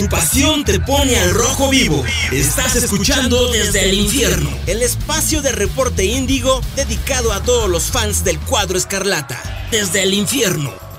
[0.00, 2.02] Tu pasión te pone al rojo vivo.
[2.32, 4.48] Estás escuchando desde el infierno.
[4.66, 9.68] El espacio de reporte índigo dedicado a todos los fans del cuadro escarlata.
[9.70, 10.89] Desde el infierno.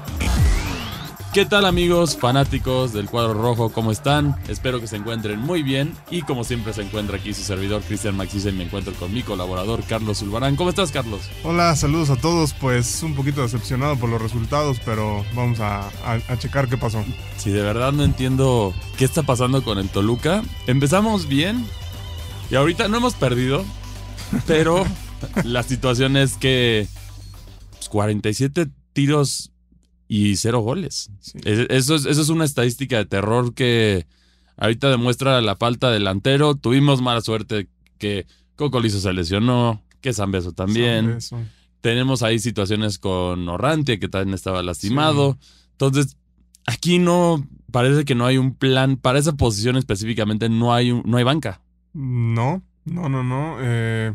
[1.34, 3.72] ¿Qué tal amigos fanáticos del cuadro rojo?
[3.72, 4.36] ¿Cómo están?
[4.50, 8.18] Espero que se encuentren muy bien y como siempre se encuentra aquí su servidor Cristian
[8.18, 10.58] Maxis y me encuentro con mi colaborador Carlos Zulbarán.
[10.58, 11.22] ¿Cómo estás Carlos?
[11.46, 12.54] Hola, saludos a todos.
[12.54, 17.02] Pues un poquito decepcionado por los resultados, pero vamos a, a, checar qué pasó.
[17.38, 20.44] Sí, de verdad no entiendo qué está pasando con el Toluca.
[20.68, 21.66] Empezamos bien
[22.50, 23.64] y ahorita no hemos perdido,
[24.48, 24.86] pero
[25.46, 26.90] la situación es que
[27.90, 29.52] 47 pues, tiros
[30.14, 31.10] y cero goles.
[31.46, 34.06] Eso, es, eso es una estadística de terror que
[34.58, 36.56] ahorita demuestra la falta de delantero.
[36.56, 41.20] Tuvimos mala suerte que Cocolizo se lesionó, que Zambeso también.
[41.80, 45.38] Tenemos ahí situaciones con Orrantia, que también estaba lastimado.
[45.72, 46.18] Entonces,
[46.66, 48.98] aquí no, parece que no hay un plan.
[48.98, 51.62] Para esa posición específicamente no hay, no hay banca.
[51.94, 53.60] No, no, no, no.
[53.62, 54.14] Eh,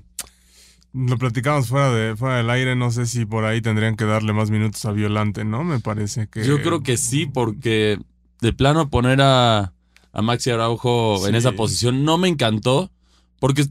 [0.97, 4.33] lo platicamos fuera, de, fuera del aire, no sé si por ahí tendrían que darle
[4.33, 5.63] más minutos a Violante, ¿no?
[5.63, 6.45] Me parece que...
[6.45, 7.99] Yo creo que sí, porque
[8.41, 9.75] de plano poner a,
[10.13, 12.91] a Maxi Araujo en esa posición no me encantó,
[13.39, 13.67] porque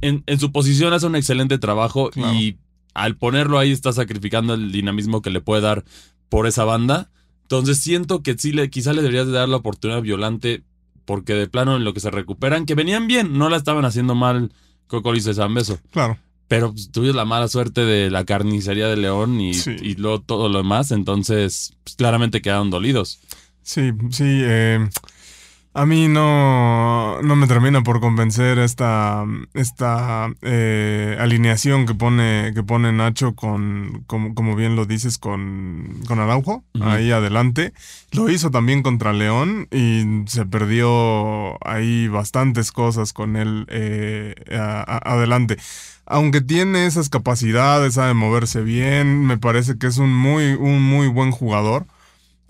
[0.00, 2.58] en, su posición hace un excelente trabajo y
[2.94, 5.84] al ponerlo ahí está sacrificando el dinamismo que le puede dar
[6.28, 7.10] por esa banda.
[7.42, 10.62] Entonces siento que sí, le, quizá le deberías de dar la oportunidad a Violante,
[11.04, 14.14] porque de plano en lo que se recuperan, que venían bien, no la estaban haciendo
[14.14, 14.52] mal
[14.86, 15.78] Cocolis de San Beso.
[15.90, 16.18] Claro.
[16.48, 20.48] Pero pues, tuviste la mala suerte de la carnicería de León y, y luego todo
[20.48, 23.20] lo demás, entonces pues, claramente quedaron dolidos.
[23.62, 24.24] Sí, sí.
[24.26, 24.88] Eh,
[25.74, 32.62] a mí no, no me termina por convencer esta, esta eh, alineación que pone, que
[32.62, 37.72] pone Nacho con, como, como bien lo dices, con, con Araujo, ahí adelante.
[38.10, 45.56] Lo hizo también contra León y se perdió ahí bastantes cosas con él eh, adelante
[46.06, 51.08] aunque tiene esas capacidades, sabe moverse bien, me parece que es un muy, un muy
[51.08, 51.86] buen jugador.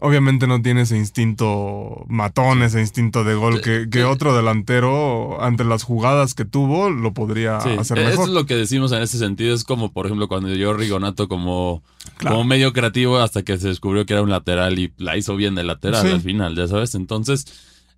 [0.05, 5.85] Obviamente no tiene ese instinto matón, ese instinto de gol que, otro delantero ante las
[5.85, 8.12] jugadas que tuvo lo podría hacer mejor.
[8.12, 9.55] Eso es lo que decimos en ese sentido.
[9.55, 11.85] Es como, por ejemplo, cuando yo Rigonato como,
[12.21, 15.55] como medio creativo hasta que se descubrió que era un lateral y la hizo bien
[15.55, 16.97] de lateral al final, ya sabes.
[16.97, 17.47] Entonces,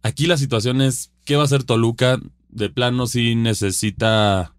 [0.03, 2.21] aquí la situación es, ¿qué va a hacer Toluca?
[2.51, 4.54] De plano sí necesita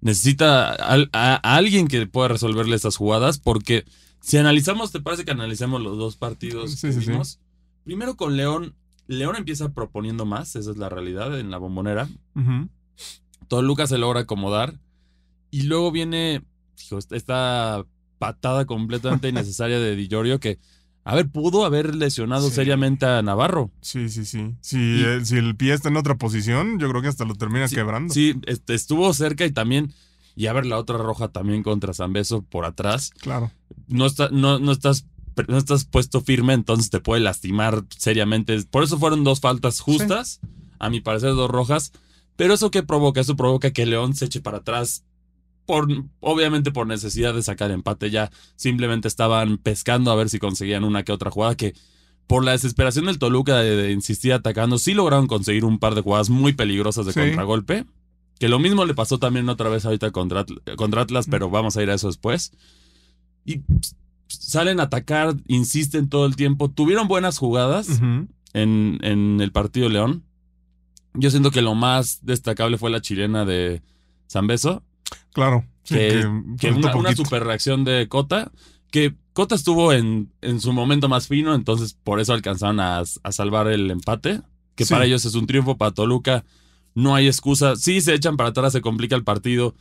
[0.00, 3.84] necesita a, alguien que pueda resolverle esas jugadas, porque
[4.20, 7.40] si analizamos, ¿te parece que analicemos los dos partidos que vimos?
[7.84, 8.74] Primero con León,
[9.06, 12.08] León empieza proponiendo más, esa es la realidad en la bombonera.
[12.34, 14.80] Todo Toluca se logra acomodar.
[15.50, 16.42] Y luego viene
[17.12, 17.86] esta
[18.18, 20.08] patada completamente innecesaria de Di
[20.40, 20.58] que
[21.08, 23.70] a ver, pudo haber lesionado seriamente a Navarro.
[23.80, 24.56] Sí, sí, sí.
[24.60, 28.12] Si, si, el pie está en otra posición, yo creo que hasta lo termina quebrando.
[28.12, 29.94] Sí, este, estuvo cerca y también.
[30.34, 33.12] Y a ver, la otra roja también contra Zambeso por atrás.
[33.20, 33.52] Claro.
[33.86, 35.06] No, está, no, no, estás,
[35.46, 38.60] no estás puesto firme, entonces te puede lastimar seriamente.
[38.64, 40.40] Por eso fueron dos faltas justas,
[40.80, 41.92] a mi parecer, dos rojas.
[42.34, 45.04] Pero eso que provoca, eso provoca que León se eche para atrás
[45.66, 45.88] por,
[46.20, 51.02] obviamente por necesidad de sacar empate ya, simplemente estaban pescando a ver si conseguían una
[51.02, 51.74] que otra jugada que
[52.26, 56.30] por la desesperación del Toluca de, insistir atacando, sí lograron conseguir un par de jugadas
[56.30, 57.84] muy peligrosas de contragolpe.
[58.38, 60.44] Que lo mismo le pasó también otra vez ahorita contra,
[60.76, 62.52] contra Atlas, pero vamos a ir a eso después.
[63.44, 63.62] Y
[64.26, 66.68] salen a atacar, insisten todo el tiempo.
[66.68, 68.00] Tuvieron buenas jugadas
[68.52, 70.24] en, en el partido León.
[71.14, 73.82] Yo siento que lo más destacable fue la chilena de
[74.30, 74.82] Zambeso.
[75.36, 75.66] Claro.
[75.84, 76.24] que,
[76.70, 78.50] una, super reacción de Cota.
[78.90, 83.68] Que Cota estuvo en, en, su momento más fino, entonces por eso alcanzaron a, salvar
[83.68, 84.40] el empate.
[84.74, 86.42] Que para ellos es un triunfo, para Toluca
[86.94, 87.76] no hay excusa.
[87.76, 89.74] Sí, se echan para atrás, se complica el partido.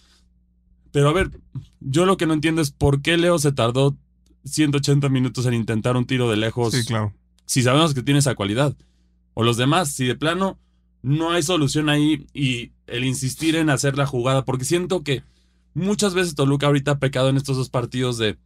[0.91, 1.31] Pero a ver,
[1.79, 3.95] yo lo que no entiendo es por qué Leo se tardó
[4.43, 6.73] 180 minutos en intentar un tiro de lejos.
[6.73, 7.13] Sí, claro.
[7.45, 8.75] Si sabemos que tiene esa cualidad.
[9.33, 10.59] O los demás, si de plano
[11.02, 15.23] no hay solución ahí y el insistir en hacer la jugada, porque siento que
[15.75, 18.37] muchas veces Toluca ahorita ha pecado en estos dos partidos de,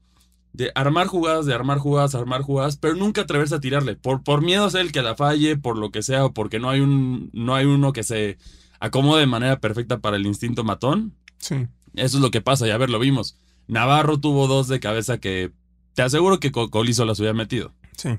[0.52, 4.42] de armar jugadas, de armar jugadas, armar jugadas, pero nunca atreverse a tirarle, por, por
[4.42, 6.82] miedo a ser el que la falle, por lo que sea, o porque no hay,
[6.82, 8.38] un, no hay uno que se
[8.82, 11.14] acomode de manera perfecta para el instinto matón.
[11.38, 11.68] Sí.
[11.96, 13.38] Eso es lo que pasa, y a ver, lo vimos.
[13.68, 15.52] Navarro tuvo dos de cabeza que
[15.94, 17.74] te aseguro que Colizo las hubiera metido.
[17.96, 18.18] Sí.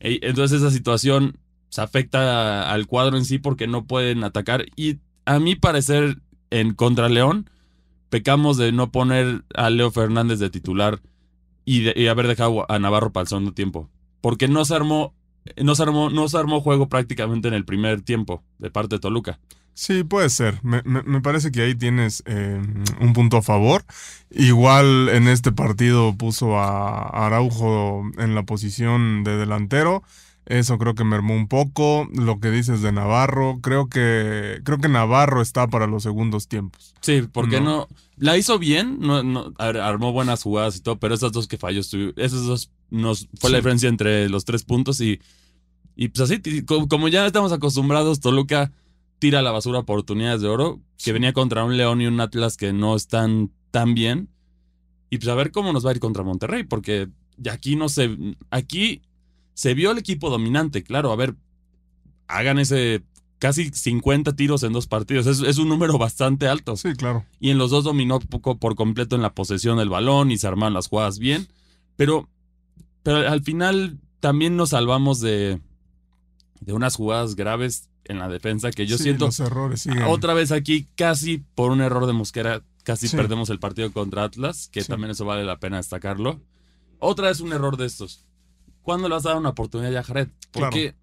[0.00, 1.38] entonces esa situación
[1.70, 4.66] se afecta al cuadro en sí porque no pueden atacar.
[4.76, 6.18] Y a mi parecer,
[6.50, 7.48] en contra León,
[8.14, 11.00] pecamos de no poner a Leo Fernández de titular
[11.64, 13.90] y, de, haber dejado a Navarro para el segundo tiempo.
[14.20, 15.14] Porque no se armó
[15.60, 19.00] no se armó, no se armó juego prácticamente en el primer tiempo de parte de
[19.00, 19.40] Toluca.
[19.74, 20.60] Sí, puede ser.
[20.62, 22.62] Me, me- me parece que ahí tienes eh,
[23.00, 23.84] un punto a favor.
[24.30, 30.04] Igual en este partido puso a Araujo en la posición de delantero.
[30.46, 32.06] Eso creo que mermó un poco.
[32.12, 36.94] Lo que dices de Navarro, creo que creo que Navarro está para los segundos tiempos.
[37.00, 37.66] Sí, porque No.
[37.88, 37.88] no.
[38.16, 41.80] La hizo bien, no, no, armó buenas jugadas y todo, pero esas dos que falló,
[41.80, 45.18] esas dos nos fue la diferencia entre los tres puntos y,
[45.96, 48.70] y pues así, como ya estamos acostumbrados, Toluca
[49.18, 51.12] tira a la basura oportunidades de oro, que Sí.
[51.12, 54.28] venía contra un León y un Atlas que no están tan bien.
[55.10, 57.08] Y pues a ver cómo nos va a ir contra Monterrey, porque
[57.50, 58.16] aquí no se.
[58.50, 59.02] Aquí
[59.54, 61.10] se vio el equipo dominante, claro.
[61.12, 61.34] A ver,
[62.28, 63.02] hagan ese
[63.38, 65.26] casi 50 tiros en dos partidos.
[65.26, 66.76] Es, es un número bastante alto.
[66.76, 67.24] Sí, claro.
[67.40, 70.46] Y en los dos dominó poco por completo en la posesión del balón y se
[70.46, 71.46] armaron las jugadas bien.
[71.96, 72.28] Pero,
[73.02, 75.60] pero al final también nos salvamos de,
[76.60, 79.26] de unas jugadas graves en la defensa que yo Sí, siento.
[79.26, 80.02] los errores siguen.
[80.04, 83.16] Otra vez aquí, casi por un error de Mosquera, casi Sí.
[83.16, 84.88] perdemos el partido contra Atlas, que Sí.
[84.88, 86.40] también eso vale la pena destacarlo.
[86.98, 88.24] Otra vez un error de estos.
[88.84, 90.28] ¿Cuándo le vas a dar una oportunidad ya a Jared?
[90.52, 90.94] Porque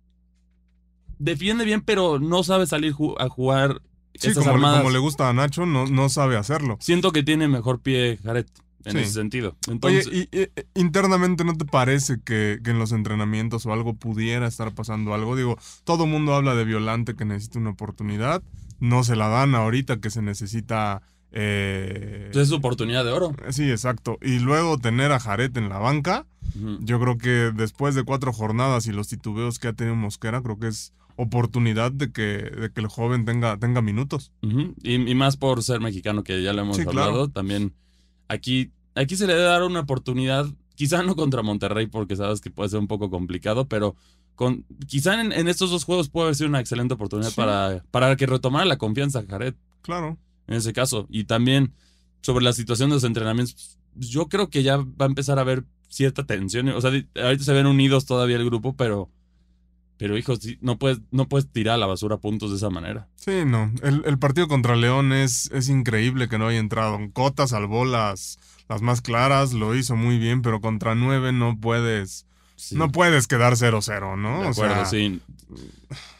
[1.19, 3.81] defiende bien, pero no sabe salir ju- a jugar
[4.13, 6.78] Sí, esas como, le- como le gusta a Nacho, no, no sabe hacerlo.
[6.80, 8.45] Siento que tiene mejor pie Jared
[8.86, 8.98] en Sí.
[9.00, 9.56] ese sentido.
[9.68, 13.94] Entonces, Oye, y, y, internamente no te parece que, que en los entrenamientos o algo
[13.95, 15.36] pudiera estar pasando algo?
[15.36, 18.42] Digo, todo mundo habla de Violante que necesita una oportunidad,
[18.80, 21.01] no se la dan ahorita que se necesita...
[21.31, 23.33] eh, pues es su oportunidad de oro.
[23.51, 24.18] Sí, exacto.
[24.22, 26.25] Y luego tener a Jaret en la banca.
[26.81, 30.59] Yo creo que después de cuatro jornadas y los titubeos que ha tenido Mosquera, creo
[30.59, 34.31] que es oportunidad de que, de que el joven tenga, tenga minutos.
[34.42, 37.12] Y, y más por ser mexicano, que ya lo hemos Sí, hablado.
[37.12, 37.27] claro.
[37.30, 37.74] También
[38.27, 42.50] aquí, aquí se le debe dar una oportunidad, quizá no contra Monterrey, porque sabes que
[42.50, 43.95] puede ser un poco complicado, pero
[44.36, 47.36] con, quizá en, en estos dos juegos puede haber sido una excelente oportunidad Sí.
[47.36, 50.18] para, para que retomara la confianza Jared Claro.
[50.47, 51.06] en ese caso.
[51.09, 51.74] Y también
[52.21, 55.42] sobre la situación de los entrenamientos, pues, yo creo que ya va a empezar a
[55.42, 56.69] haber cierta tensión.
[56.69, 56.91] O sea,
[57.21, 59.09] ahorita se ven unidos todavía el grupo, pero,
[59.97, 63.07] pero hijos, sí, no puedes, no puedes tirar a la basura puntos de esa manera.
[63.17, 63.71] Sí, no.
[63.83, 66.97] El, el partido contra León es, es increíble que no haya entrado.
[67.13, 68.39] Cota salvó las,
[68.69, 73.27] las más claras, lo hizo muy bien, pero contra nueve no puedes, Sí, no puedes
[73.27, 74.41] quedar 0-0, ¿no?
[74.41, 75.19] de O acuerdo, sea, sí.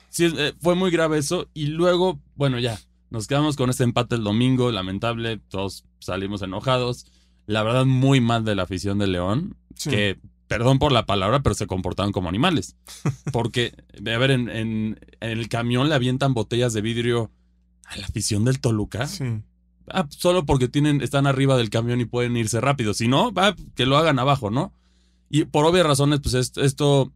[0.10, 1.48] Sí, eh, fue muy grave eso.
[1.54, 2.78] Y luego, bueno, ya,
[3.10, 7.06] nos quedamos con este empate el domingo, lamentable, todos salimos enojados.
[7.46, 9.56] La verdad, muy mal de la afición de León.
[9.76, 9.90] Sí.
[9.90, 12.76] que, perdón por la palabra, pero se comportaban como animales.
[13.32, 17.32] Porque, a ver, en, en- en el camión le avientan botellas de vidrio
[17.86, 19.08] a la afición del Toluca.
[19.08, 19.26] Sí.
[19.88, 22.94] Ah, solo porque tienen, están arriba del camión y pueden irse rápido.
[22.94, 24.74] Si no, va, que lo hagan abajo, ¿no?
[25.30, 27.12] Y por obvias razones, pues est- esto,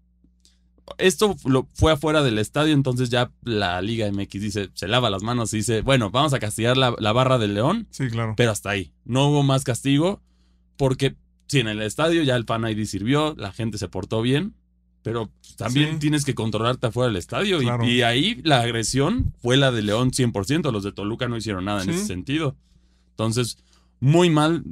[0.97, 5.23] esto lo, fue afuera del estadio, entonces ya la Liga MX dice, se lava las
[5.23, 8.33] manos y dice, bueno, vamos a castigar la, la barra del León Sí, claro.
[8.37, 8.93] pero hasta ahí.
[9.05, 10.21] No hubo más castigo
[10.77, 11.15] porque,
[11.47, 14.53] sí, en el estadio ya el Fan ID sirvió, la gente se portó bien,
[15.03, 15.99] pero también Sí.
[15.99, 17.61] tienes que controlarte afuera del estadio.
[17.61, 17.85] y- Claro.
[17.85, 21.83] Y, ahí la agresión fue la de León 100%, los de Toluca no hicieron nada
[21.83, 22.55] en ese sentido.
[23.11, 23.57] Entonces,
[23.99, 24.63] muy mal,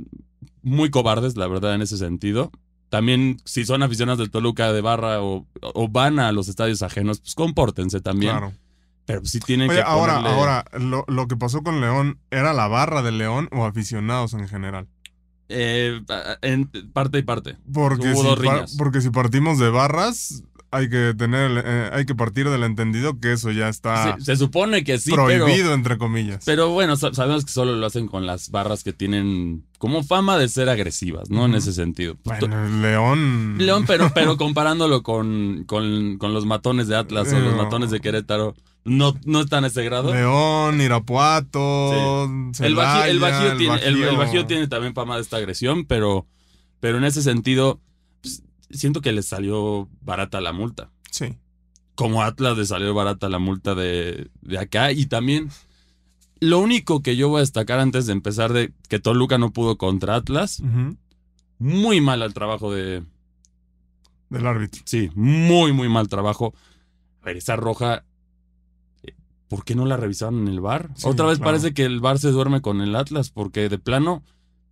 [0.61, 2.51] muy cobardes, la verdad, en ese sentido.
[2.89, 7.19] También, si son aficionados del Toluca de barra o, o van a los estadios ajenos,
[7.21, 8.31] pues compórtense también.
[8.33, 8.53] Claro.
[9.05, 12.53] Pero sí tienen Oye, que ahora, ponerle- ahora, lo, lo que pasó con León, ¿era
[12.53, 14.87] la barra de León o aficionados en general?
[15.49, 16.01] Eh,
[16.41, 17.57] en parte y parte.
[17.73, 18.75] Porque, Hubo si, dos par- riñas.
[18.77, 20.43] porque si partimos de barras,
[20.73, 24.35] hay que tener, eh, hay que partir del entendido que eso ya está Se, se
[24.37, 26.43] supone que sí, pero, prohibido, entre comillas.
[26.45, 30.37] pero bueno, sa- sabemos que solo lo hacen con las barras que tienen como fama
[30.37, 31.45] de ser agresivas, ¿no?
[31.45, 32.15] En ese sentido.
[32.23, 33.55] bueno, León.
[33.57, 37.99] León, pero, pero comparándolo con, con, con los matones de Atlas o los matones de
[37.99, 40.13] Querétaro, no, no están a ese grado.
[40.13, 42.25] León, Irapuato,
[42.59, 43.05] el, Bajío,
[43.51, 44.45] el, tiene, el Bajío.
[44.45, 46.27] Tiene también fama de esta agresión, pero,
[46.79, 47.79] pero en ese sentido,
[48.73, 50.89] siento que les salió barata la multa.
[51.11, 51.37] Sí.
[51.95, 54.91] como Atlas le salió barata la multa de, de acá.
[54.91, 55.49] Y también,
[56.39, 59.77] lo único que yo voy a destacar antes de empezar de que Toluca no pudo
[59.77, 60.61] contra Atlas,
[61.59, 63.03] muy mal el trabajo de...
[64.29, 64.81] Del árbitro.
[64.85, 66.55] Sí, muy, muy mal trabajo.
[67.21, 68.03] A ver, esa roja,
[69.03, 69.13] eh,
[69.47, 70.89] ¿por qué no la revisaron en el bar?
[70.95, 71.51] Sí, Otra vez claro.
[71.51, 74.23] parece que el bar se duerme con el Atlas, porque de plano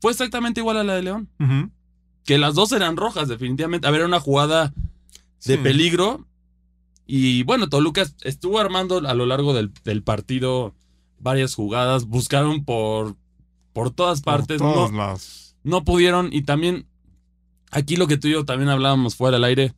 [0.02, 1.30] fue exactamente igual a la de León.
[1.40, 1.70] Ujú.
[2.26, 3.88] Que las dos eran rojas, definitivamente.
[3.88, 4.74] A ver, era una jugada
[5.46, 5.58] de Sí.
[5.58, 6.28] peligro.
[7.08, 10.74] Y bueno, Toluca estuvo armando a lo largo del, del partido
[11.20, 12.06] varias jugadas.
[12.06, 13.16] Buscaron por,
[13.74, 14.60] por todas Por partes.
[14.60, 15.56] todos no, lados.
[15.64, 16.30] no pudieron.
[16.32, 16.86] Y también,
[17.72, 19.74] aquí lo que tú y yo también hablábamos fuera del aire.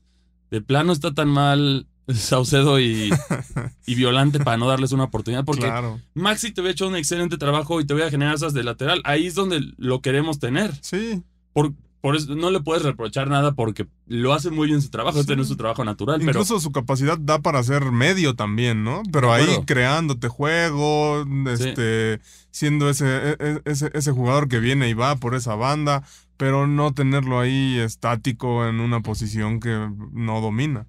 [0.51, 3.09] de plano está tan mal Saucedo y,
[3.87, 5.45] y Violante para no darles una oportunidad.
[5.45, 5.99] Porque Claro.
[6.13, 9.01] Maxi te había hecho un excelente trabajo y te voy a generar esas de lateral.
[9.05, 10.71] Ahí es donde lo queremos tener.
[10.81, 11.23] Sí.
[11.53, 11.73] Por,
[12.03, 15.21] por eso no le puedes reprochar nada porque lo hace muy bien su trabajo.
[15.21, 16.19] Este no es su trabajo natural.
[16.19, 19.03] Pero Incluso su capacidad da para ser medio también, ¿no?
[19.13, 22.19] Pero ahí creándote juego, este,
[22.51, 26.03] siendo ese, e- e- ese, ese jugador que viene y va por esa banda,
[26.35, 30.87] pero no tenerlo ahí estático en una posición que no domina.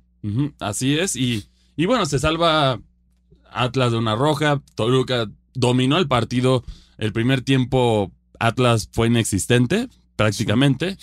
[0.59, 1.15] Así es.
[1.15, 1.45] Y,
[1.77, 2.81] y bueno, se salva
[3.53, 4.61] Atlas de una roja.
[4.75, 6.65] Toluca dominó el partido.
[6.99, 10.97] El primer tiempo Atlas fue inexistente, prácticamente.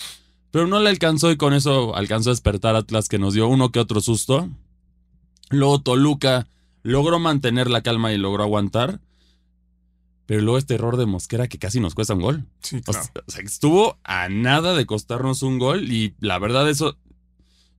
[0.51, 3.71] Pero no le alcanzó y con eso alcanzó a despertar Atlas que nos dio uno
[3.71, 4.49] que otro susto.
[5.49, 6.47] Luego Toluca
[6.83, 8.99] logró mantener la calma y logró aguantar.
[10.25, 12.45] Pero luego este error de Mosquera que casi nos cuesta un gol.
[12.61, 13.03] Sí, O claro.
[13.03, 16.97] sea, o sea, estuvo a nada de costarnos un gol y la verdad eso,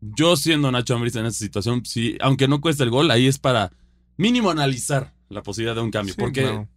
[0.01, 3.39] yo siendo Nacho Ambriz en esa situación, sí, aunque no cueste el gol, ahí es
[3.39, 3.73] para
[4.17, 6.69] mínimo analizar la posibilidad de un cambio, Sí, porque claro.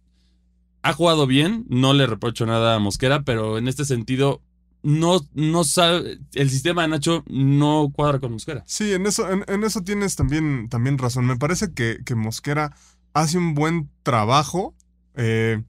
[0.88, 4.40] Ha jugado bien, no le reprocho nada a Mosquera, pero en este sentido
[4.82, 8.62] no, no sabe, el sistema de Nacho no cuadra con Mosquera.
[8.66, 11.26] Sí, en eso, en, en eso tienes también, también razón.
[11.26, 12.74] Me parece que, que Mosquera
[13.12, 14.74] hace un buen trabajo.
[15.16, 15.62] eh,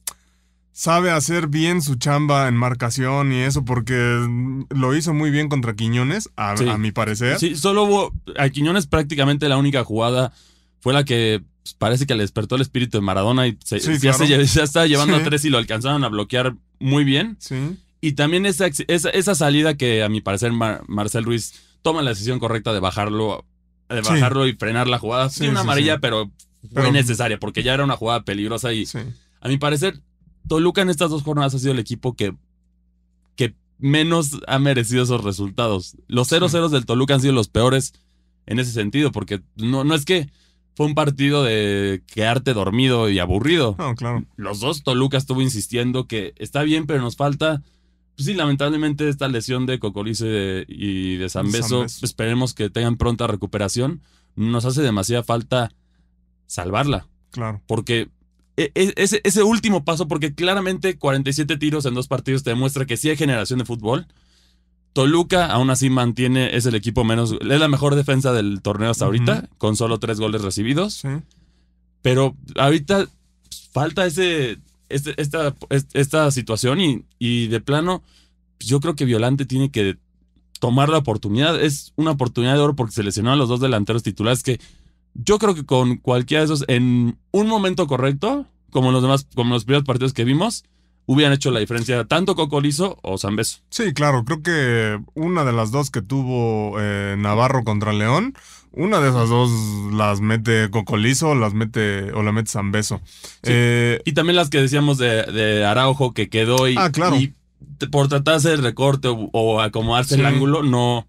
[0.72, 3.96] sabe hacer bien su chamba en marcación y eso, porque
[4.70, 6.70] lo hizo muy bien contra Quiñones, a, Sí.
[6.70, 7.40] a mi parecer.
[7.40, 10.32] Sí, solo hubo, a Quiñones prácticamente la única jugada
[10.80, 11.42] fue la que
[11.74, 14.42] parece que le despertó el espíritu de Maradona y se, Sí, ya, claro.
[14.42, 15.22] estaba llevando Sí.
[15.22, 17.38] a tres y lo alcanzaron a bloquear muy bien.
[17.40, 17.56] Sí,
[18.02, 22.12] Y también esa, esa, esa salida que a mi parecer Mar- Marcel Ruiz toma la
[22.12, 23.46] decisión correcta de bajarlo,
[23.90, 25.30] de bajarlo y frenar la jugada.
[25.30, 26.32] Sí, una amarilla, pero
[26.62, 28.86] fue Pero- necesaria porque ya era una jugada peligrosa y
[29.42, 30.00] a mi parecer
[30.48, 32.34] Toluca en estas dos jornadas ha sido el equipo que,
[33.36, 35.96] que menos ha merecido esos resultados.
[36.08, 37.94] Los 0-0 del Toluca han sido los peores
[38.46, 40.30] en ese sentido porque no, no es que
[40.78, 44.24] fue un partido de quedarte dormido y aburrido No, claro.
[44.36, 47.64] los dos, Toluca estuvo insistiendo que está bien, pero nos falta,
[48.16, 52.06] pues sí, lamentablemente esta lesión de Cocolizo y de, y de Zambeso, Zambeso.
[52.06, 54.02] esperemos que tengan pronta recuperación.
[54.36, 55.72] Nos hace demasiada falta
[56.46, 57.62] salvarla, Claro.
[57.66, 58.10] porque
[58.56, 62.86] e- e- ese, ese último paso, porque claramente 47 tiros en dos partidos te demuestra
[62.86, 64.06] que sí hay generación de fútbol.
[64.98, 69.06] Toluca aún así mantiene, es el equipo menos, es la mejor defensa del torneo hasta
[69.06, 70.96] ahorita, con solo tres goles recibidos.
[70.96, 71.10] Sí.
[72.02, 73.06] Pero ahorita
[73.48, 74.58] pues, falta ese,
[74.90, 78.02] este- esta, es- esta situación y, y de plano,
[78.58, 79.98] pues, yo creo que Violante tiene que
[80.60, 81.62] tomar la oportunidad.
[81.62, 84.60] Es una oportunidad de oro porque se lesionó a los dos delanteros titulares que
[85.14, 89.54] yo creo que con cualquiera de esos, en un momento correcto, como los demás, como
[89.54, 90.64] los primeros partidos que vimos,
[91.08, 93.60] hubieran hecho la diferencia tanto Cocolizo o Zambeso.
[93.72, 98.34] Sí, claro, creo que una de las dos que tuvo eh, Navarro contra León,
[98.74, 99.50] una de esas dos
[99.94, 103.02] las mete Cocolizo, las mete o la mete Zambeso.
[103.44, 107.16] Eh, Y también las que decíamos de, de Araujo que quedó y, Ah, claro.
[107.16, 107.34] y
[107.90, 111.08] por tratar de hacer el recorte o, o acomodarse el ángulo, no,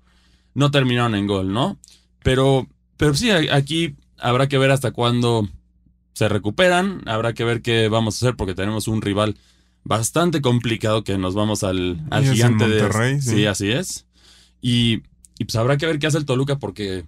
[0.54, 1.76] no terminaron en gol, ¿no?
[2.22, 5.48] Pero, pero sí, aquí habrá que ver hasta cuándo
[6.14, 9.36] se recuperan, habrá que ver qué vamos a hacer porque tenemos un rival
[9.88, 12.82] bastante complicado que nos vamos al, al Y es en gigante de...
[12.82, 13.46] Monterrey, sí.
[13.46, 14.06] así es.
[14.60, 15.02] Y,
[15.38, 17.04] y pues habrá que ver qué hace el Toluca porque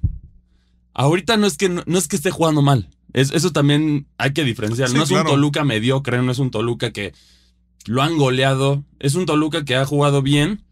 [0.94, 2.88] ahorita no es que, no, no es que esté jugando mal.
[3.12, 4.88] Es, eso también hay que diferenciar.
[4.88, 5.24] Sí, no es claro.
[5.28, 7.12] un Toluca mediocre, no es un Toluca que
[7.84, 8.82] lo han goleado.
[8.98, 10.62] Es un Toluca que ha jugado bien,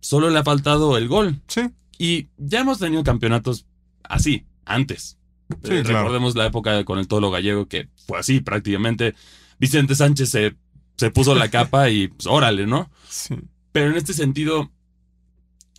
[0.00, 1.40] solo le ha faltado el gol.
[1.48, 1.62] sí,
[1.98, 3.66] Y ya hemos tenido campeonatos
[4.04, 5.18] así, antes.
[5.64, 5.98] Sí, Eh, claro.
[6.02, 9.14] Recordemos la época con el Tolo Gallego, que fue así prácticamente.
[9.58, 10.54] Vicente Sánchez se,
[10.96, 12.90] se puso la capa y pues órale, ¿no?
[13.08, 13.34] sí.
[13.72, 14.70] Pero en este sentido,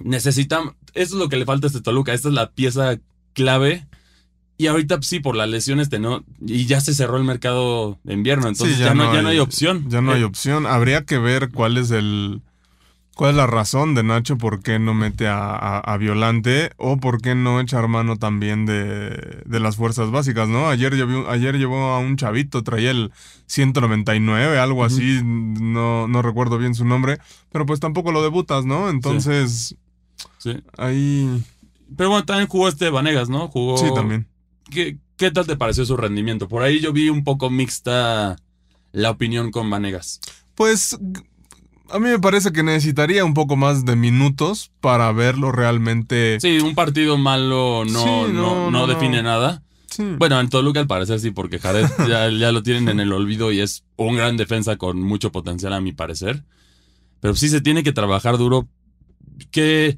[0.03, 0.75] necesitamos.
[0.93, 2.13] Eso es lo que le falta a este Toluca.
[2.13, 2.99] Esta es la pieza
[3.33, 3.87] clave.
[4.59, 6.23] Y ahorita pues, sí, por las lesiones de no.
[6.45, 8.47] Y ya se cerró el mercado de invierno.
[8.47, 9.89] Entonces Sí, ya, no, ya no hay opción.
[9.89, 10.65] Ya no hay Eh, opción.
[10.65, 12.41] Habría que ver cuál es el.
[13.17, 16.97] ¿Cuál es la razón de Nacho por qué no mete a, a- a Violante o
[16.97, 20.69] por qué no echar mano también de, de las fuerzas básicas, ¿no?
[20.69, 23.11] Ayer, llevó, ayer llevó a un chavito, traía el
[23.47, 27.17] 199, algo así, no, no recuerdo bien su nombre,
[27.51, 28.89] pero pues tampoco lo debutas, ¿no?
[28.89, 29.75] Entonces,
[30.37, 30.61] sí.
[30.77, 31.43] ahí...
[31.95, 33.47] Pero bueno, también jugó este Vanegas, ¿no?
[33.47, 33.77] Jugó.
[33.77, 34.27] Sí, también.
[34.69, 36.47] ¿Qué, ¿Qué tal te pareció su rendimiento?
[36.47, 38.35] Por ahí yo vi un poco mixta
[38.91, 40.19] la opinión con Vanegas.
[40.53, 40.97] Pues
[41.91, 46.39] a mí me parece que necesitaría un poco más de minutos para verlo realmente.
[46.39, 49.63] Sí, un partido malo no, Sí, no, no, no, no, define nada.
[49.89, 50.03] Sí.
[50.17, 53.51] Bueno, en Toluca al parecer sí, porque Jared ya, ya lo tienen en el olvido
[53.51, 56.43] y es un gran defensa con mucho potencial a mi parecer.
[57.19, 58.67] Pero sí se tiene que trabajar duro.
[59.51, 59.97] Que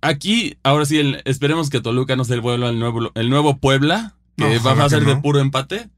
[0.00, 4.14] Aquí, ahora sí, el- esperemos que Toluca no se vuelva el nuevo, el nuevo Puebla,
[4.36, 5.88] que va a ser de puro empate.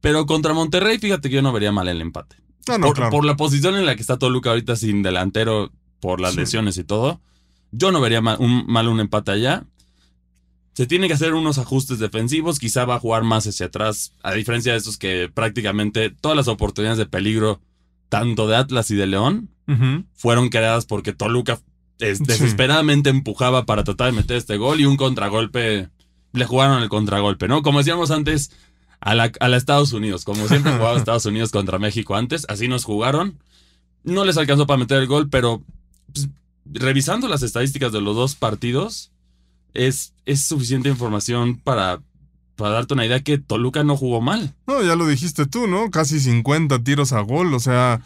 [0.00, 2.36] Pero contra Monterrey, fíjate que yo no vería mal el empate.
[2.68, 3.10] No, no, por, claro.
[3.10, 6.40] por la posición en la que está Toluca ahorita sin delantero, por las Sí.
[6.40, 7.20] lesiones y todo,
[7.72, 9.64] yo no vería mal un, mal un empate allá.
[10.74, 14.32] Se tiene que hacer unos ajustes defensivos, quizá va a jugar más hacia atrás, a
[14.32, 17.60] diferencia de estos que prácticamente todas las oportunidades de peligro,
[18.08, 19.50] tanto de Atlas y de León,
[20.14, 21.58] fueron creadas porque Toluca
[21.98, 22.24] es- Sí.
[22.26, 25.88] desesperadamente empujaba para tratar de meter este gol y un contragolpe,
[26.32, 27.62] le jugaron el contragolpe, ¿no?
[27.62, 28.50] Como decíamos antes,
[29.00, 32.68] a la, a la Estados Unidos, como siempre jugaba Estados Unidos contra México antes, así
[32.68, 33.38] nos jugaron.
[34.04, 35.62] No les alcanzó para meter el gol, pero
[36.12, 36.28] pues,
[36.64, 39.10] revisando las estadísticas de los dos partidos,
[39.74, 42.00] es, es suficiente información para,
[42.56, 44.54] para darte una idea que Toluca no jugó mal.
[44.66, 45.90] No, ya lo dijiste tú, ¿no?
[45.90, 48.02] Casi 50 tiros a gol, o sea,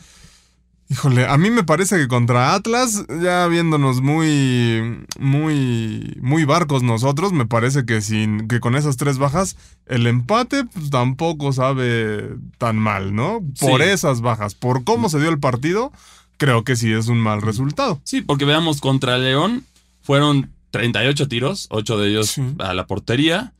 [0.92, 7.32] híjole, a mí me parece que contra Atlas, ya viéndonos muy, muy, muy barcos nosotros,
[7.32, 9.56] me parece que sin, que con esas tres bajas,
[9.86, 13.40] el empate pues, tampoco sabe tan mal, ¿no?
[13.60, 13.88] Por Sí.
[13.88, 15.92] esas bajas, por cómo se dio el partido,
[16.36, 18.00] creo que sí es un mal resultado.
[18.04, 19.64] Sí, porque veamos, contra León
[20.02, 22.42] fueron 38 tiros, 8 de ellos Sí.
[22.58, 23.52] a la portería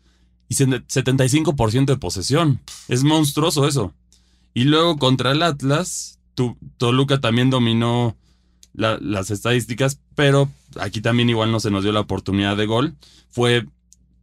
[0.49, 2.61] y se- 75% de posesión.
[2.89, 3.95] Es monstruoso eso.
[4.55, 8.17] Y luego contra el Atlas, tu- Toluca también dominó
[8.75, 10.49] la- las estadísticas, pero
[10.81, 12.95] aquí también igual no se nos dio la oportunidad de gol.
[13.31, 13.67] Fue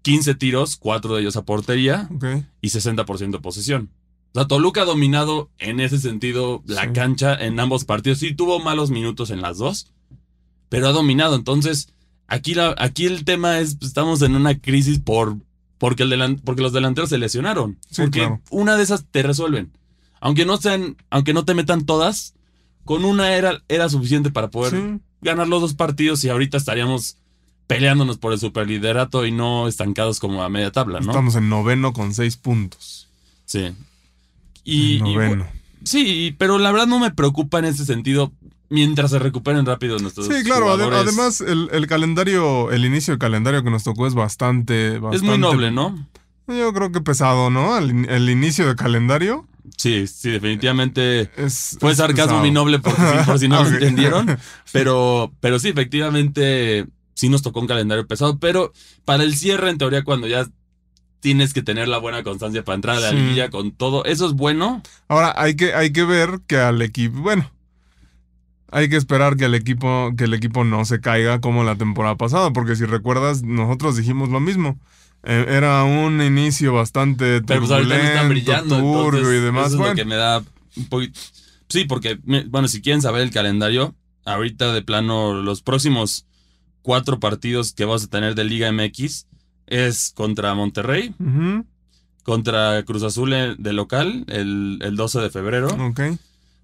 [0.01, 2.09] 15 tiros, 4 de ellos a portería
[2.61, 3.89] y 60% de posesión.
[4.33, 6.89] O sea, Toluca ha dominado en ese sentido la Sí.
[6.93, 8.19] cancha en ambos partidos.
[8.19, 9.91] Sí tuvo malos minutos en las dos,
[10.69, 11.35] pero ha dominado.
[11.35, 11.89] Entonces,
[12.27, 15.37] aquí, la, aquí el tema es, pues, estamos en una crisis por,
[15.79, 17.77] porque, el delan- porque los delanteros se lesionaron.
[17.89, 18.41] Sí, porque claro.
[18.51, 19.71] una de esas te resuelven.
[20.21, 22.33] Aunque no sean, aunque no te metan todas,
[22.85, 24.99] con una era, era suficiente para poder Sí.
[25.21, 27.17] ganar los dos partidos y ahorita estaríamos
[27.67, 31.11] peleándonos por el superliderato y no estancados como a media tabla, ¿no?
[31.11, 33.07] Estamos en noveno con seis puntos.
[33.45, 33.71] Sí.
[34.63, 35.47] Y, y, noveno.
[35.83, 38.31] Sí, pero la verdad no me preocupa en ese sentido
[38.69, 40.99] mientras se recuperen rápido nuestros Sí, claro, jugadores.
[40.99, 45.23] además el, el calendario, el inicio del calendario que nos tocó es bastante, bastante es
[45.23, 46.07] muy noble, ¿no?
[46.47, 47.77] Yo creo que pesado, ¿no?
[47.77, 51.77] El, el inicio de calendario Sí, sí, definitivamente es.
[51.79, 52.41] fue es sarcasmo pesado.
[52.43, 54.37] mi noble porque por si no lo entendieron,
[54.71, 58.71] pero pero sí, efectivamente sí nos tocó un calendario pesado, pero
[59.05, 60.47] para el cierre en teoría cuando ya
[61.19, 63.15] tienes que tener la buena constancia para entrar a la Sí.
[63.17, 64.81] liguilla con todo, eso es bueno.
[65.09, 67.51] Ahora hay que, hay que ver que al equipo, bueno,
[68.71, 72.15] hay que esperar que el equipo, que el equipo no se caiga como la temporada
[72.15, 74.79] pasada, porque si recuerdas, nosotros dijimos lo mismo.
[75.23, 78.79] Eh, era un inicio bastante Pero pues turbulento, brillando.
[78.79, 79.67] turbio y demás.
[79.67, 80.43] Eso es Bueno, lo que me da
[80.77, 81.19] un poquito.
[81.67, 86.25] Sí, porque, bueno, si quieren saber el calendario, ahorita de plano, los próximos
[86.81, 89.27] cuatro partidos que vamos a tener de Liga MX
[89.67, 91.13] es contra Monterrey,
[92.23, 96.01] contra Cruz Azul eh, de local el, el 12 de febrero, ok.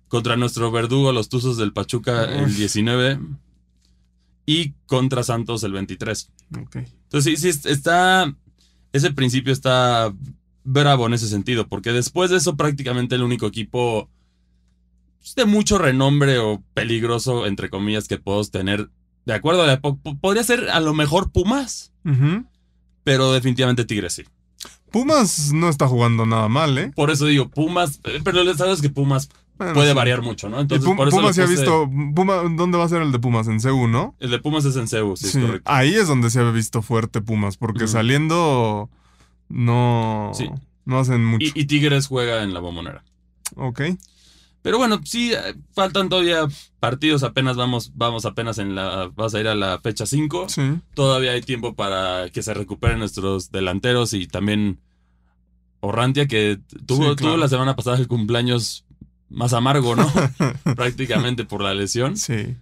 [0.08, 2.56] contra nuestro verdugo, los Tuzos del Pachuca, el Uf.
[2.58, 3.20] 19
[4.46, 6.32] y contra Santos el 23.
[6.62, 6.76] ok.
[6.78, 8.34] Entonces, sí, sí, está.
[8.96, 10.14] Ese principio está
[10.64, 14.10] bravo en ese sentido, porque después de eso, prácticamente el único equipo
[15.20, 18.90] pues, de mucho renombre o peligroso, entre comillas, que podemos tener,
[19.26, 21.92] de acuerdo a la podría ser a lo mejor Pumas,
[23.04, 24.24] pero definitivamente Tigres sí.
[24.92, 26.94] Pumas no está jugando nada mal, ¿eh?
[26.96, 29.96] Por eso digo Pumas, eh, pero sabes que Pumas Bueno, puede sí.
[29.96, 30.60] variar mucho, ¿no?
[30.60, 31.90] Entonces, Pum- por eso Pumas le se ha visto.
[32.14, 33.48] Puma, ¿Dónde va a ser el de Pumas?
[33.48, 34.16] En CEU, ¿no?
[34.20, 35.72] El de Pumas es en Cebu, sí, Sí, es correcto.
[35.72, 38.90] ahí es donde se ha visto fuerte Pumas, porque saliendo
[39.50, 40.50] no, Sí.
[40.86, 41.46] no hacen mucho.
[41.56, 43.04] Y, y Tigres juega en la bombonera.
[43.56, 43.82] ok.
[44.62, 45.32] Pero bueno, sí,
[45.74, 46.48] faltan todavía
[46.80, 50.50] partidos, apenas vamos, vamos apenas en la, vas a ir a la fecha 5.
[50.50, 50.62] Sí.
[50.96, 54.80] Todavía hay tiempo para que se recuperen nuestros delanteros y también
[55.82, 57.16] Orrantia, que tuvo, Sí, claro.
[57.16, 58.85] tuvo la semana pasada el cumpleaños
[59.30, 60.12] más amargo, ¿no?
[60.76, 62.18] Prácticamente por la lesión.
[62.18, 62.56] Sí.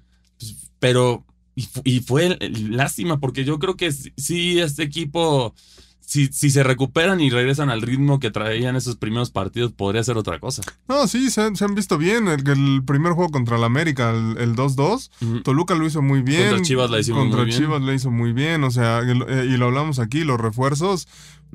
[0.80, 1.23] Pero,
[1.56, 2.38] y, fu- y fue
[2.69, 5.54] lástima, porque yo creo que sí- sí, este equipo,
[5.99, 10.17] si, si se recuperan y regresan al ritmo que traían esos primeros partidos, podría ser
[10.17, 10.62] otra cosa.
[10.89, 12.28] No, sí, se, han- se han visto bien.
[12.28, 15.41] El, el primer juego contra el América, el, el 2-2, Ujú.
[15.41, 16.49] Toluca lo hizo muy bien.
[16.49, 17.60] Contra Chivas la hicimos Contra muy bien.
[17.60, 18.63] Chivas la hizo muy bien.
[18.65, 21.08] O sea, eh, y lo hablamos aquí, los refuerzos,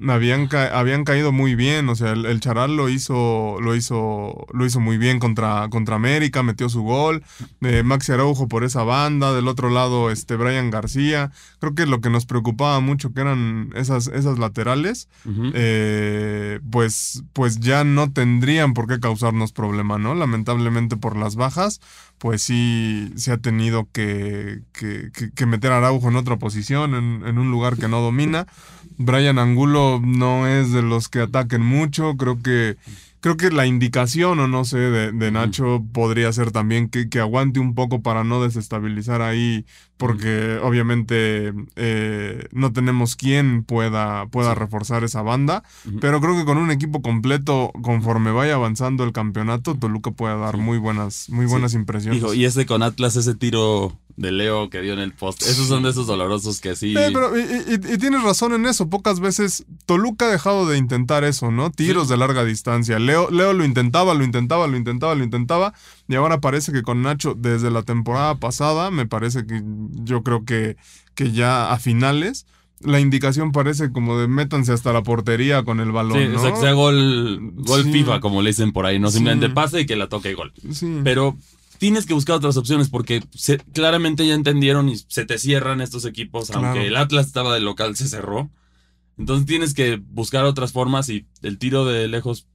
[0.08, 4.46] habían, ca- habían caído muy bien, o sea, el, el Charal lo hizo, lo hizo,
[4.52, 7.22] lo hizo muy bien contra, contra América, metió su gol,
[7.62, 11.30] eh, Maxi Araujo por esa banda, del otro lado este Brian García,
[11.61, 15.08] creo que lo que nos preocupaba mucho que eran esas, esas laterales,
[15.54, 20.14] eh, pues, pues ya no tendrían por qué causarnos problema, ¿no?
[20.14, 21.80] Lamentablemente por las bajas,
[22.18, 26.94] pues sí se ha tenido que, que, que- que meter a Araujo en otra posición,
[26.94, 28.46] en, en un lugar que no domina.
[28.98, 32.76] Brian Angulo no es de los que ataquen mucho, creo que
[33.20, 37.18] creo que la indicación, o no sé, de, de Nacho podría ser también que, que
[37.18, 39.64] aguante un poco para no desestabilizar ahí,
[39.96, 45.64] porque obviamente eh, no tenemos quien pueda, pueda reforzar esa banda,
[46.00, 50.54] pero creo que con un equipo completo, conforme vaya avanzando el campeonato, Toluca puede dar
[50.54, 50.61] Sí.
[50.61, 52.20] muy buenas, muy buenas impresiones.
[52.22, 55.68] Dijo, y ese con Atlas, ese tiro de Leo que dio en el post, esos
[55.68, 56.92] son de esos dolorosos que sí.
[56.96, 58.90] Eh, pero, y, y- y tienes razón en eso.
[58.90, 61.70] Pocas veces Toluca ha dejado de intentar eso, ¿no?
[61.70, 62.11] Tiros Sí.
[62.14, 62.98] de larga distancia.
[62.98, 65.72] Leo, Leo lo intentaba, lo intentaba, lo intentaba, lo intentaba.
[66.09, 69.62] Y ahora parece que con Nacho, desde la temporada pasada, me parece que
[70.02, 70.76] yo creo que,
[71.14, 72.46] que ya a finales,
[72.81, 76.18] la indicación parece como de métanse hasta la portería con el balón.
[76.18, 76.38] Sí, ¿no?
[76.38, 77.92] o sea, que sea gol, gol Sí.
[77.92, 79.18] FIFA, como le dicen por ahí, no Sí.
[79.18, 80.52] simplemente pase y que la toque y gol.
[80.72, 81.00] Sí.
[81.04, 81.37] Pero
[81.78, 86.04] tienes que buscar otras opciones porque se- claramente ya entendieron y se te cierran estos
[86.04, 86.66] equipos, Claro.
[86.68, 88.50] aunque el Atlas estaba de local, se cerró.
[89.16, 92.46] Entonces tienes que buscar otras formas y el tiro de lejos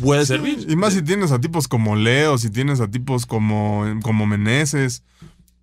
[0.00, 0.66] puede servir.
[0.68, 5.04] Y más si tienes a tipos como Leo, si tienes a tipos como, como Meneses.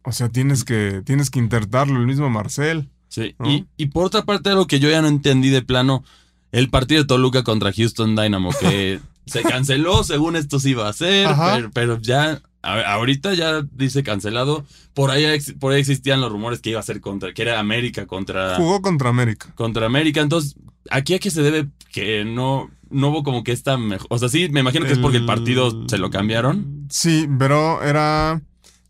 [0.03, 2.89] O sea, tienes que, tienes que intentarlo, el mismo Marcel.
[3.09, 3.49] Sí, ¿no?
[3.49, 6.03] y, y por otra parte, algo que yo ya no entendí de plano,
[6.51, 10.93] el partido de Toluca contra Houston Dynamo, que se canceló, según esto se iba a
[10.93, 14.65] pero, pero ya, a- ahorita ya dice cancelado.
[14.93, 17.59] Por ahí, ex- por ahí existían los rumores que iba a ser contra, que era
[17.59, 19.51] América contra, Jugó contra América.
[19.55, 20.21] contra América.
[20.21, 20.55] Entonces,
[20.89, 24.07] ¿aquí a qué se debe que no, no hubo como que esta mejor?
[24.09, 26.87] O sea, sí, me imagino que es porque el partido se lo cambiaron.
[26.89, 28.41] Sí, pero era.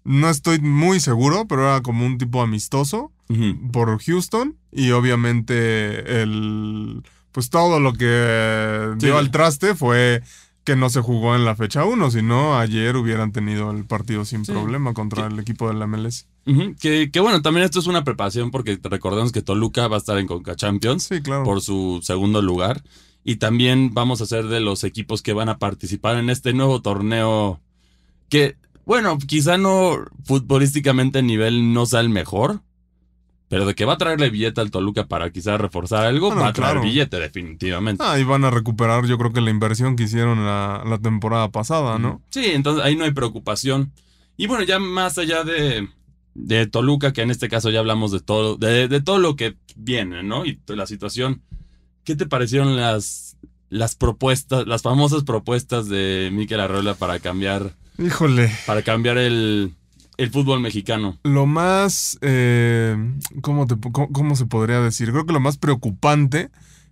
[0.05, 3.11] No estoy muy seguro, pero era como un tipo amistoso
[3.71, 4.55] por Houston.
[4.71, 7.03] Y obviamente el.
[7.31, 9.05] Pues todo lo que Sí.
[9.05, 10.23] dio al traste fue
[10.69, 14.45] que no se jugó en la fecha 1, sino ayer hubieran tenido el partido sin
[14.45, 14.51] Sí.
[14.51, 16.27] problema contra el equipo de la MLS.
[16.79, 20.17] Que, que bueno, también esto es una preparación porque recordemos que Toluca va a estar
[20.19, 21.03] en Conca Champions.
[21.03, 21.43] Sí, claro.
[21.43, 22.83] por su segundo lugar.
[23.23, 26.81] Y también vamos a ser de los equipos que van a participar en este nuevo
[26.81, 27.59] torneo
[28.29, 28.55] que,
[28.85, 32.61] bueno, quizá no futbolísticamente el nivel no sea el mejor,
[33.49, 36.47] pero de que va a traerle billete al Toluca para quizá reforzar algo, Ah, va
[36.47, 36.81] a traer claro.
[36.81, 38.01] billete definitivamente.
[38.05, 41.49] Ah, y van a recuperar, yo creo que la inversión que hicieron la, la temporada
[41.51, 42.21] pasada, ¿no?
[42.29, 43.91] Sí, entonces ahí no hay preocupación.
[44.37, 45.89] Y bueno, ya más allá de,
[46.35, 49.57] de Toluca, que en este caso ya hablamos de todo, de, de todo lo que
[49.75, 50.45] viene, ¿no?
[50.45, 51.41] Y la situación.
[52.05, 53.35] ¿Qué te parecieron las,
[53.69, 58.49] las propuestas, las famosas propuestas de Miquel Arreola para cambiar, Híjole.
[58.65, 59.73] para cambiar el,
[60.19, 61.17] el fútbol mexicano?
[61.23, 62.95] Lo más, eh,
[63.41, 65.11] ¿cómo, te cómo, cómo se podría decir?
[65.11, 66.49] Creo que lo más preocupante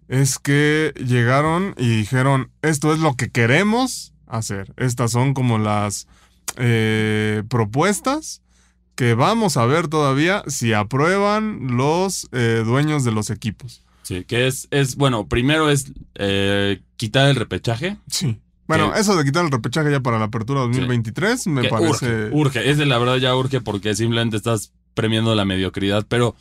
[0.08, 4.74] es que llegaron y dijeron, esto es lo que queremos hacer.
[4.78, 6.08] Estas son como las
[6.56, 8.42] eh, propuestas
[8.96, 13.84] que vamos a ver todavía si aprueban los eh, dueños de los equipos.
[14.04, 17.98] Sí, que es, es bueno, primero es eh, quitar el repechaje.
[18.08, 18.40] Sí.
[18.67, 22.25] Bueno, Que- eso de quitar el repechaje ya para la apertura 2023 me que parece...
[22.25, 26.36] urge, urge, es de la verdad ya urge porque simplemente estás premiando la mediocridad, pero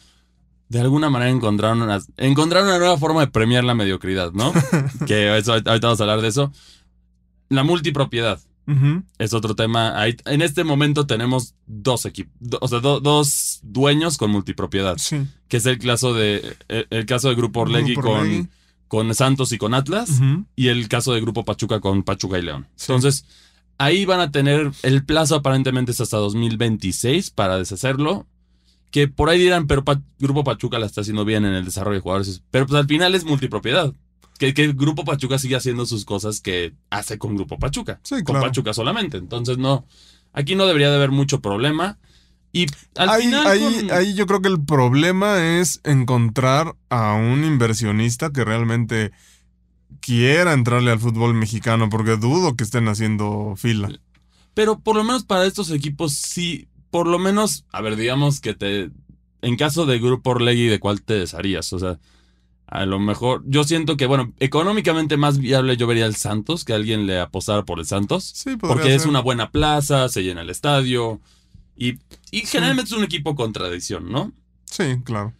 [0.68, 4.52] de alguna manera encontraron una, encontraron una nueva forma de premiar la mediocridad, ¿no?
[5.06, 6.52] que eso, ahorita vamos a hablar de eso.
[7.48, 8.40] La multipropiedad
[9.18, 10.00] es otro tema.
[10.00, 15.24] Ahí- en este momento tenemos dos equipos, o sea, do- dos dueños con multipropiedad, Sí.
[15.46, 18.48] que es el caso de el, el caso de Grupo Orlegui Grupo con, Orlegui.
[18.88, 20.10] Con Santos y con Atlas
[20.54, 22.66] y el caso de Grupo Pachuca con Pachuca y León.
[22.76, 22.92] Sí.
[22.92, 23.24] Entonces,
[23.78, 28.26] ahí van a tener el plazo aparentemente es hasta 2026 para deshacerlo.
[28.90, 31.96] Que por ahí dirán, pero Pa- Grupo Pachuca la está haciendo bien en el desarrollo
[31.96, 32.42] de jugadores.
[32.50, 33.92] Pero pues al final es multipropiedad.
[34.38, 38.00] Que, que Grupo Pachuca sigue haciendo sus cosas que hace con Grupo Pachuca.
[38.04, 38.46] Sí, con claro.
[38.46, 39.16] Pachuca solamente.
[39.18, 39.84] Entonces, no.
[40.32, 41.98] Aquí no debería de haber mucho problema.
[42.56, 42.66] Y
[42.96, 43.46] al ahí, final.
[43.46, 49.10] ahí, con- ahí yo creo que el problema es encontrar a un inversionista que realmente
[50.00, 53.90] quiera entrarle al fútbol mexicano, porque dudo que estén haciendo fila.
[54.54, 58.54] Pero por lo menos para estos equipos sí, por lo menos, a ver, digamos que
[58.54, 58.90] te,
[59.42, 61.72] en caso de Grupo Orlegui, ¿de cuál te desharías?
[61.72, 61.98] O sea,
[62.66, 66.72] a lo mejor, yo siento que, bueno, económicamente más viable yo vería el Santos, que
[66.72, 69.10] alguien le apostara por el Santos, Sí, podría porque es ser.
[69.10, 71.20] una buena plaza, se llena el estadio,
[71.76, 71.98] y,
[72.30, 74.32] y generalmente es un equipo con tradición, ¿no?
[74.64, 75.32] Sí, claro.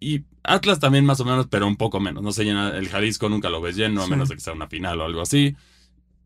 [0.00, 2.22] y Atlas también más o menos, pero un poco menos.
[2.22, 4.10] No se llena el Jalisco, nunca lo ves lleno, a Sí.
[4.10, 5.54] menos de que sea una final o algo así.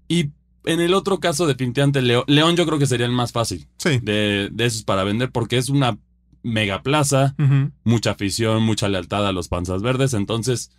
[0.09, 0.31] Y
[0.65, 3.99] en el otro caso, definitivamente, Leo- León yo creo que sería el más fácil Sí.
[4.03, 5.99] de, de esos para vender porque es una
[6.45, 7.35] mega plaza,
[7.83, 10.15] mucha afición, mucha lealtad a los panzas verdes.
[10.15, 10.71] Entonces,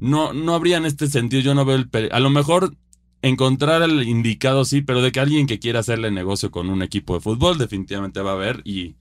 [0.00, 1.88] no, no habría en este sentido, yo no veo el...
[2.12, 2.76] A lo mejor
[3.24, 7.14] encontrar el indicado sí, pero de que alguien que quiera hacerle negocio con un equipo
[7.14, 8.96] de fútbol definitivamente va a haber y,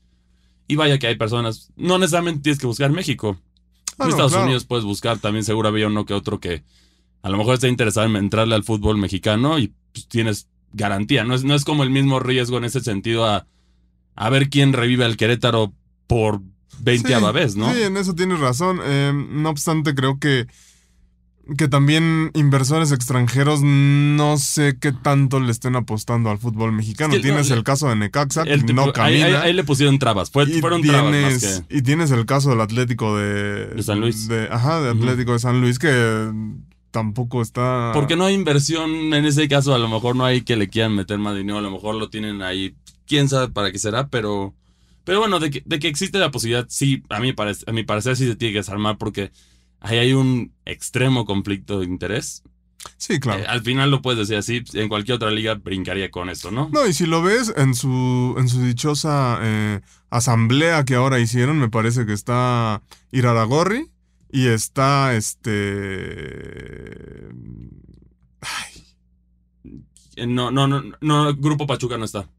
[0.67, 3.37] y vaya que hay personas, no necesariamente tienes que buscar México.
[3.99, 4.45] En Estados claro.
[4.45, 6.63] Unidos puedes buscar, también seguro había uno que otro que
[7.21, 11.23] a lo mejor está interesado en entrarle al fútbol mexicano y pues, tienes garantía.
[11.25, 13.45] No es, no es como el mismo riesgo en ese sentido a,
[14.15, 15.73] a ver quién revive al Querétaro
[16.07, 16.41] por
[16.79, 17.73] 20 Sí, vez, ¿no?
[17.73, 18.79] Sí, en eso tienes razón.
[18.83, 20.47] Eh, no obstante, creo que,
[21.57, 27.13] que también inversores extranjeros no sé qué tanto le estén apostando al fútbol mexicano.
[27.13, 29.25] Es que no, tienes el caso de Necaxa, que tipo- no camina.
[29.25, 30.31] ahí- ahí le pusieron trabas.
[30.31, 31.77] Fue- y, fueron trabas más tienes, que.
[31.77, 34.27] y tienes el caso del Atlético de, De San Luis.
[34.29, 34.91] de- ajá, de.
[34.91, 36.31] Atlético de San Luis, que
[36.91, 37.91] tampoco está.
[37.93, 40.95] Porque no hay inversión en ese caso, a lo mejor no hay que le quieran
[40.95, 42.75] meter más dinero, a lo mejor lo tienen ahí,
[43.07, 44.53] quién sabe para qué será, pero
[45.03, 47.33] pero bueno, de que, de que existe la posibilidad, sí, a mí
[47.67, 49.31] a mi parecer sí se tiene que desarmar porque
[49.83, 52.41] ahí hay un extremo conflicto de interés.
[52.97, 53.43] Sí, claro.
[53.43, 56.69] Eh, al final lo puedes decir así, en cualquier otra liga brincaría con esto, ¿no?
[56.73, 61.59] No, y si lo ves en su, en su dichosa eh, asamblea que ahora hicieron,
[61.59, 63.89] me parece que está Iraragorri
[64.31, 65.51] y está este.
[70.15, 72.29] Eh, No, no, no, no, Grupo Pachuca no está.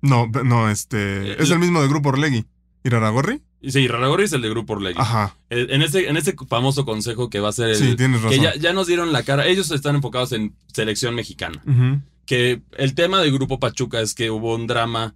[0.00, 1.32] No, no, este.
[1.32, 2.46] Eh, es el mismo de Grupo Orlegui.
[2.84, 3.42] ¿Iraragorri?
[3.62, 5.00] Sí, Raragorri es el de Grupo Orlegui.
[5.00, 5.36] Ajá.
[5.50, 8.28] Eh, En ese, en ese famoso consejo que va a ser el, Sí, tienes que
[8.28, 8.42] razón.
[8.42, 9.46] ya, ya nos dieron la cara.
[9.46, 11.60] Ellos están enfocados en selección mexicana.
[11.66, 12.00] Ujú.
[12.24, 15.14] Que el tema de Grupo Pachuca es que hubo un drama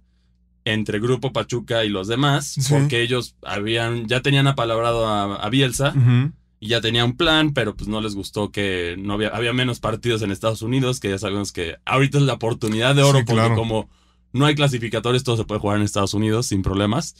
[0.65, 2.61] entre Grupo Pachuca y los demás, Sí.
[2.73, 6.31] porque ellos habían, ya tenían apalabrado a, a Bielsa Ujú.
[6.59, 9.79] y ya tenía un plan, pero pues no les gustó que no había, había menos
[9.79, 13.25] partidos en Estados Unidos, que ya sabemos que ahorita es la oportunidad de oro, Sí,
[13.25, 13.55] porque claro.
[13.55, 13.89] como
[14.33, 17.15] no hay clasificatorios, todo se puede jugar en Estados Unidos sin problemas.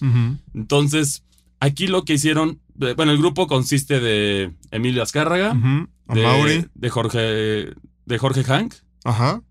[0.53, 1.23] Entonces,
[1.59, 5.87] aquí lo que hicieron, eh, bueno, el grupo consiste de Emilio Azcárraga, Ujú.
[6.07, 7.73] A de, Jorge,
[8.05, 8.73] de Jorge Hank,
[9.05, 9.41] Ajá.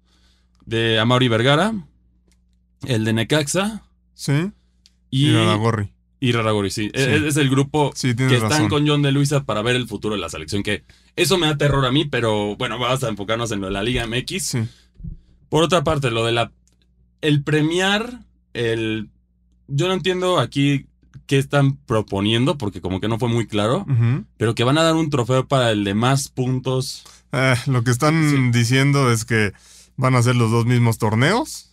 [0.66, 1.72] de Amaury Vergara,
[2.86, 3.82] el de Necaxa
[4.14, 4.50] Sí.
[5.10, 5.92] y, Iraragorri.
[6.20, 6.90] y Raragori, sí.
[6.94, 7.00] Sí.
[7.00, 10.14] Es, es el grupo Sí, que están con John de Luisa para ver el futuro
[10.14, 10.84] de la selección, que
[11.16, 13.82] eso me da terror a mí, pero bueno, vamos a enfocarnos en lo de la
[13.82, 14.42] Liga MX.
[14.42, 14.58] Sí.
[15.48, 16.52] Por otra parte, lo de la.
[17.22, 18.20] El premiar,
[18.52, 19.08] el.
[19.68, 20.86] Yo no entiendo aquí
[21.26, 23.86] qué están proponiendo, porque como que no fue muy claro,
[24.36, 27.04] pero que van a dar un trofeo para el de más puntos.
[27.32, 28.58] Eh, lo que están Sí.
[28.58, 29.52] diciendo es que
[29.96, 31.70] van a ser los dos mismos torneos.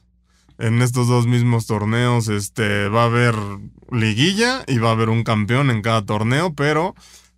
[0.60, 3.36] En estos dos mismos torneos este, va a haber
[3.92, 6.96] liguilla y va a haber un campeón en cada torneo, pero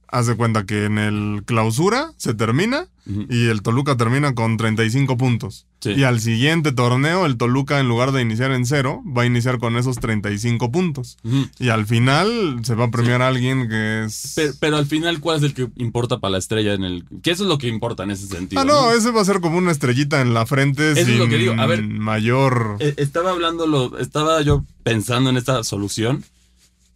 [0.08, 2.88] haz de cuenta que en el clausura se termina
[3.30, 5.66] y el Toluca termina con 35 puntos.
[5.82, 5.94] Sí.
[5.94, 9.58] Y al siguiente torneo el Toluca en lugar de iniciar en cero va a iniciar
[9.58, 11.18] con esos 35 puntos.
[11.24, 11.48] Ujú.
[11.60, 14.34] Y al final se va a premiar a alguien que es...
[14.36, 17.06] Pero, pero al final, ¿cuál es el que importa para la estrella en el.
[17.24, 18.62] Que eso es lo que importa en ese sentido.
[18.62, 21.28] Ah, no, ese va a ser como una estrellita en la frente Eso es lo
[21.28, 21.56] que digo.
[21.58, 21.82] A ver.
[21.84, 22.78] mayor...
[22.80, 26.24] Eh, Estaba hablando, estaba yo pensando en esta solución.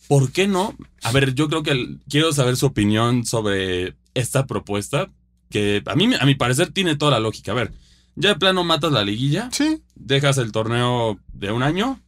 [0.07, 0.75] ¿Por qué no?
[1.01, 5.09] A ver, yo creo que el- quiero saber su opinión sobre esta propuesta,
[5.49, 7.51] que a mí, a mi parecer, tiene toda la lógica.
[7.51, 7.71] A ver,
[8.15, 12.01] ya de plano matas la liguilla, Sí, dejas el torneo de un año,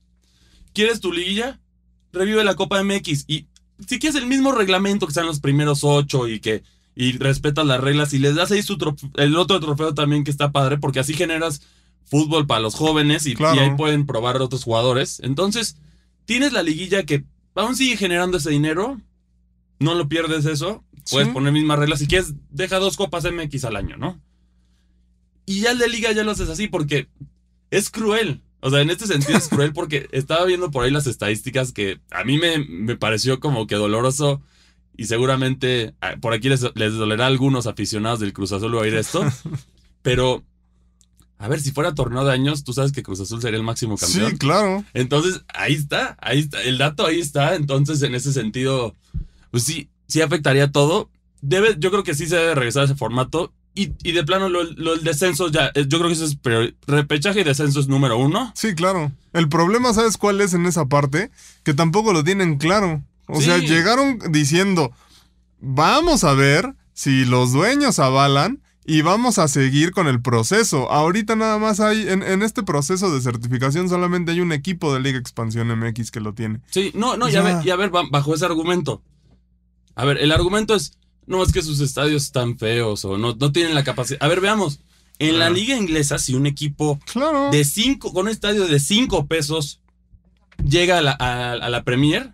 [0.73, 1.59] ¿quieres tu liguilla?
[2.13, 3.47] Revive la Copa MX y
[3.87, 6.63] si quieres el mismo reglamento que sean los primeros ocho y que
[6.95, 8.77] y respetas las reglas y les das ahí su
[9.17, 11.61] el otro trofeo también que está padre porque así generas
[12.05, 13.55] fútbol para los jóvenes y, Claro.
[13.55, 15.19] y ahí pueden probar otros jugadores.
[15.23, 15.75] Entonces,
[16.25, 18.99] tienes la liguilla que aún sigue generando ese dinero,
[19.79, 21.33] no lo pierdes eso, puedes Sí.
[21.33, 21.99] poner mismas reglas.
[21.99, 24.19] Si quieres, deja dos copas MX al año, ¿no?
[25.47, 27.07] Y ya el de liga ya lo haces así porque
[27.71, 28.43] es cruel.
[28.59, 31.99] O sea, en este sentido es cruel porque estaba viendo por ahí las estadísticas que
[32.11, 34.41] a mí me, me pareció como que doloroso
[34.97, 38.95] y seguramente ah, por aquí les, les dolerá a algunos aficionados del Cruz Azul oír
[38.95, 39.23] esto.
[40.01, 40.43] Pero,
[41.37, 43.95] a ver, si fuera torneo de años, tú sabes que Cruz Azul sería el máximo
[43.95, 44.31] campeón.
[44.31, 44.83] sí, claro.
[44.93, 47.55] Entonces, ahí está, ahí está, el dato ahí está.
[47.55, 48.95] Entonces, en ese sentido,
[49.51, 51.09] pues sí, sí afectaría todo.
[51.41, 53.53] Debe, yo creo que sí se debe regresar a ese formato.
[53.79, 56.41] Y, y de plano, lo, lo- el descenso ya, eh, yo creo que eso es
[56.41, 58.51] priori- repechaje y descenso es número uno.
[58.55, 59.11] Sí, claro.
[59.33, 61.29] El problema, ¿sabes cuál es en esa parte?
[61.63, 63.03] Que tampoco lo tienen claro.
[63.27, 63.45] O Sí.
[63.45, 64.91] sea, llegaron diciendo,
[65.59, 70.89] vamos a ver si los dueños avalan y vamos a seguir con el proceso.
[70.91, 75.01] Ahorita nada más hay, en, en este proceso de certificación solamente hay un equipo de
[75.01, 76.61] Liga Expansión MX que lo tiene.
[76.71, 79.03] Sí, no, no, O y a sea- ver, bajo ese argumento.
[79.95, 80.93] A ver, el argumento es,
[81.27, 84.21] no, es que sus estadios están feos o no, no tienen la capacidad.
[84.23, 84.79] A ver, veamos.
[85.19, 87.49] En la liga inglesa, si un equipo Claro.
[87.51, 89.79] de cinco, con un estadio de 5 pesos
[90.63, 92.33] llega a la, a- a la Premier,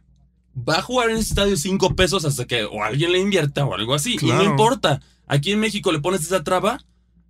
[0.58, 3.74] va a jugar en ese estadio 5 pesos hasta que o alguien le invierta o
[3.74, 4.18] algo así.
[4.22, 5.02] Y no importa.
[5.28, 6.84] Aquí en México le pones esa traba.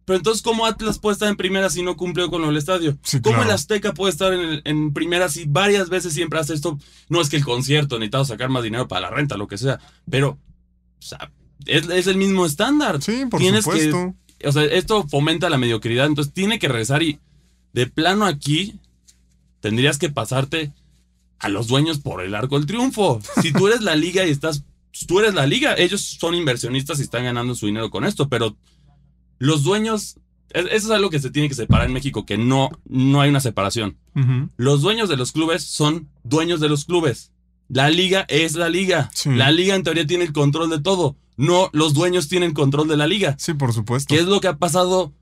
[0.06, 2.97] Pero entonces, ¿cómo Atlas puede estar en primera si no cumplió con del estadio?
[3.04, 6.54] Sí, ¿Cómo el Azteca puede estar en, el- en primera si varias veces siempre hace
[6.56, 6.78] esto?
[7.10, 9.80] No es que el concierto, necesitamos sacar más dinero para la renta, lo que sea.
[10.10, 11.32] Pero, o sea,
[11.66, 13.02] es, es el mismo estándar.
[13.02, 14.13] Sí, por Tienes que- supuesto.
[14.46, 17.20] o sea, esto fomenta la mediocridad, entonces tiene que regresar y
[17.74, 18.76] de plano aquí
[19.60, 20.72] tendrías que pasarte
[21.39, 23.22] a los dueños por el arco del triunfo.
[23.42, 24.63] Si tú eres la liga y estás,
[25.08, 28.56] tú eres la liga, ellos son inversionistas y están ganando su dinero con esto, pero
[29.39, 30.18] los dueños,
[30.52, 33.30] es- eso es algo que se tiene que separar en México, que no, no hay
[33.30, 33.98] una separación.
[34.58, 37.32] Los dueños de los clubes son dueños de los clubes.
[37.70, 39.10] La liga es la liga.
[39.13, 39.30] Sí.
[39.32, 41.16] La liga en teoría tiene el control de todo.
[41.38, 43.36] No, los dueños tienen control de la liga.
[43.39, 44.13] Sí, por supuesto.
[44.13, 45.13] ¿Qué es lo que ha pasado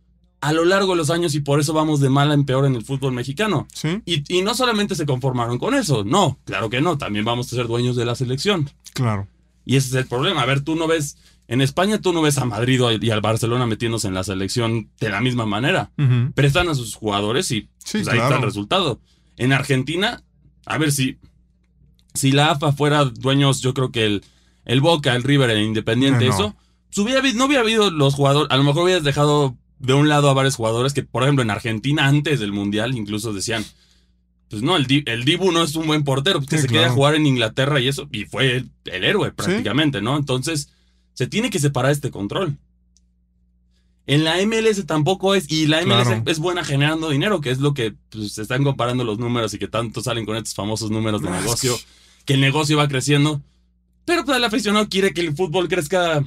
[0.41, 2.75] a lo largo de los años y por eso vamos de mal en peor en
[2.75, 3.67] el fútbol mexicano?
[3.73, 7.47] Sí, Y, y no solamente se conformaron con eso, no, claro que no, también vamos
[7.47, 8.69] a ser dueños de la selección.
[8.93, 9.27] claro.
[9.63, 10.41] Y ese es el problema.
[10.41, 13.67] A ver, tú no ves, en España tú no ves a Madrid y al Barcelona
[13.67, 15.91] metiéndose en la selección de la misma manera.
[16.33, 18.99] Prestan a sus jugadores y Sí, pues ahí está el resultado.
[19.37, 20.23] En Argentina,
[20.65, 21.19] a ver si,
[22.15, 24.23] si la AFA fuera dueños, yo creo que el,
[24.65, 26.33] el Boca, el River, el Independiente, no.
[26.33, 26.55] eso,
[26.87, 30.29] pues hubiera no hubiera habido los jugadores, a lo mejor hubieras dejado de un lado
[30.29, 33.65] a varios jugadores que, por ejemplo, en Argentina, antes del Mundial, incluso decían,
[34.49, 36.93] pues no, el, el Dibu no es un buen portero, que Sí, se claro.
[36.93, 40.17] jugar en Inglaterra y eso, y fue el, el héroe prácticamente, ¿no?
[40.17, 40.69] Entonces,
[41.13, 42.57] se tiene que separar este control.
[44.07, 46.23] En la MLS tampoco es, y la MLS Claro.
[46.25, 49.59] es buena generando dinero, que es lo que pues, se están comparando los números y
[49.59, 51.77] que tanto salen con estos famosos números de No, negocio,
[52.25, 53.41] que el negocio va creciendo.
[54.05, 56.23] Pero pues el aficionado quiere que el fútbol crezca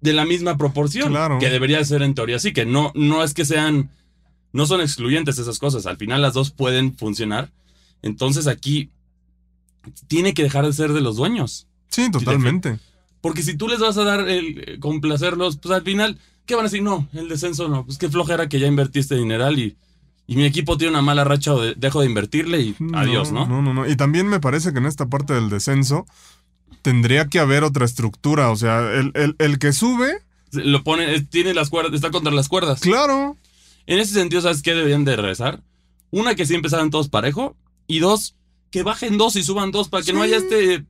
[0.00, 1.38] de la misma proporción, Claro.
[1.38, 3.90] que debería ser en teoría así, que no, no es que sean,
[4.52, 7.50] no son excluyentes esas cosas, al final las dos pueden funcionar.
[8.02, 8.90] Entonces aquí
[10.08, 11.66] tiene que dejar de ser de los dueños.
[11.88, 12.78] Sí, totalmente.
[13.20, 16.64] Porque si tú les vas a dar el eh, complacerlos, pues al final, ¿qué van
[16.66, 16.82] a decir?
[16.82, 17.84] No, el descenso no.
[17.86, 19.76] Pues qué flojera que ya invertiste dineral y,
[20.26, 23.46] y mi equipo tiene una mala racha o de- dejo de invertirle y adiós, ¿no?
[23.46, 23.88] No, no, no.
[23.88, 26.06] Y también me parece que en esta parte del descenso
[26.84, 28.50] tendría que haber otra estructura.
[28.50, 30.18] O sea, el, el- el que sube,
[30.52, 32.78] Lo pone, tiene las cuerdas, está contra las cuerdas.
[32.80, 33.36] claro.
[33.86, 35.62] En ese sentido, ¿sabes qué deberían de regresar?
[36.10, 37.56] Una, que sí empezaran todos parejo.
[37.86, 38.34] Y dos,
[38.70, 40.84] que bajen dos y suban dos para que no haya este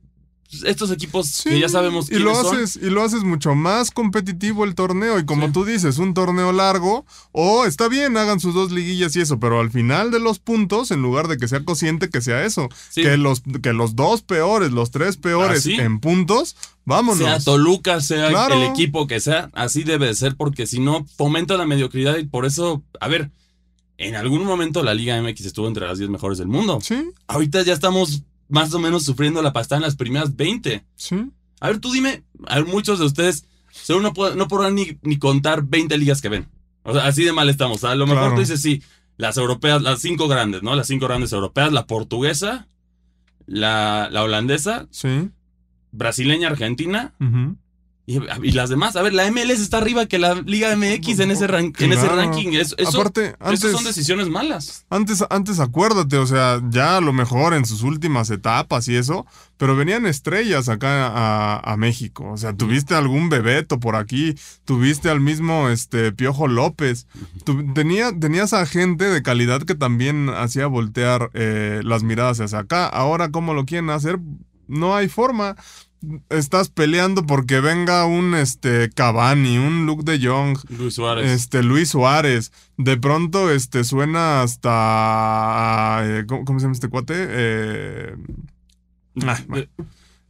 [0.63, 2.55] estos equipos Sí, que ya sabemos y lo son.
[2.57, 5.53] haces y lo haces mucho más competitivo el torneo y como Sí.
[5.53, 9.59] tú dices un torneo largo o está bien hagan sus dos liguillas y eso pero
[9.59, 13.01] al final de los puntos en lugar de que sea cociente que sea eso Sí.
[13.01, 15.73] que los que los dos peores los tres peores Así.
[15.75, 16.55] en puntos
[16.85, 18.55] vámonos Sea Toluca, sea Claro.
[18.55, 22.25] el equipo que sea, así debe de ser, porque si no, fomenta la mediocridad y
[22.25, 23.31] por eso, a ver,
[23.97, 26.79] en algún momento la Liga MX estuvo entre las 10 mejores del mundo.
[26.83, 26.95] sí
[27.27, 30.85] Ahorita ya estamos más o menos sufriendo la pasta en las primeras 20.
[30.95, 34.75] sí A ver, tú dime, a ver, muchos de ustedes seguro no, pod- no podrán
[34.75, 36.47] ni, ni contar 20 ligas que ven.
[36.83, 37.83] O sea, así de mal estamos.
[37.83, 38.35] A lo mejor Claro.
[38.35, 38.81] tú dices, sí,
[39.17, 40.75] las europeas, las cinco grandes, ¿no?
[40.75, 42.67] Las cinco grandes europeas, la portuguesa,
[43.45, 45.29] la, la holandesa, sí
[45.91, 47.55] brasileña, argentina ujú.
[48.07, 48.95] Y, y las demás.
[48.95, 51.45] A ver, la MLS está arriba que la Liga MX en ese,
[51.85, 52.53] en ese ranking.
[52.53, 52.75] Eso,
[53.39, 54.85] antes son decisiones malas.
[54.89, 59.25] Antes, antes acuérdate, o sea, ya a lo mejor en sus últimas etapas y eso,
[59.57, 62.29] pero venían estrellas acá a, a México.
[62.31, 67.07] O sea, tuviste algún Bebeto por aquí, tuviste al mismo este Piojo López.
[67.43, 72.59] Tu- tenía, tenías a gente de calidad que también hacía voltear eh, las miradas hacia
[72.59, 72.85] acá.
[72.87, 74.19] Ahora, ¿cómo lo quieren hacer?
[74.67, 75.55] No hay forma.
[76.29, 81.29] Estás peleando porque venga un este Cavani, un Luke de Jong, Luis Suárez.
[81.31, 82.51] este, Luis Suárez.
[82.77, 86.01] De pronto, este, suena hasta.
[86.03, 87.13] eh, ¿cómo, cómo se llama este cuate?
[87.17, 88.15] Eh,
[89.25, 89.67] ah, bueno.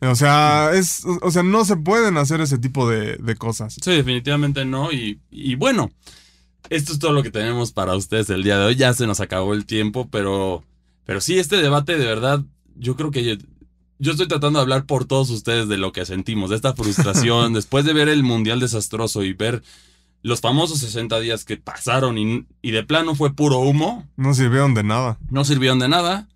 [0.01, 1.03] o sea, es.
[1.21, 3.75] O sea, no se pueden hacer ese tipo de, de cosas.
[3.81, 4.91] Sí, definitivamente no.
[4.91, 5.91] Y, y bueno,
[6.69, 8.75] esto es todo lo que tenemos para ustedes el día de hoy.
[8.75, 10.63] Ya se nos acabó el tiempo, pero,
[11.05, 12.43] pero sí, este debate de verdad,
[12.75, 13.38] yo creo que
[13.99, 17.53] yo, estoy tratando de hablar por todos ustedes de lo que sentimos, de esta frustración,
[17.53, 19.63] después de ver el Mundial desastroso y ver
[20.21, 24.73] los famosos 60 días que pasaron y, y de plano fue puro humo, No sirvieron
[24.73, 25.17] de nada.
[25.29, 26.27] no sirvieron de nada.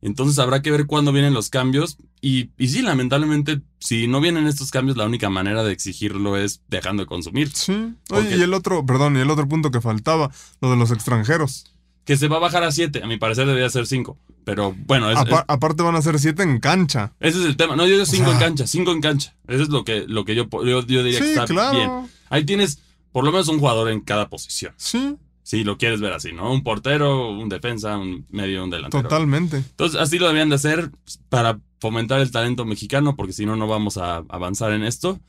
[0.00, 1.98] Entonces habrá que ver cuándo vienen los cambios.
[2.20, 6.62] Y, y sí, lamentablemente, si no vienen estos cambios, la única manera de exigirlo es
[6.68, 7.50] dejando de consumir.
[7.52, 7.94] Sí.
[8.10, 11.64] Oye, y el otro, perdón, y el otro punto que faltaba, lo de los extranjeros.
[12.08, 13.02] Que se va a bajar a 7.
[13.04, 14.18] A mi parecer debería ser 5.
[14.44, 17.12] Pero bueno, es, es- aparte van a ser siete en cancha.
[17.20, 17.76] ese es el tema.
[17.76, 19.34] No, yo digo 5 en cancha, 5 en cancha.
[19.46, 21.76] Eso es lo que, lo que yo, yo, yo diría que está claro.
[21.76, 21.90] bien.
[22.30, 22.80] Ahí tienes
[23.12, 24.72] por lo menos un jugador en cada posición.
[24.78, 26.50] Sí, Si lo quieres ver así, ¿no?
[26.50, 29.02] Un portero, un defensa, un medio, un delantero.
[29.02, 29.58] totalmente.
[29.58, 30.90] Entonces, así lo debían de hacer
[31.28, 35.20] para fomentar el talento mexicano, porque si no, no vamos a avanzar en esto.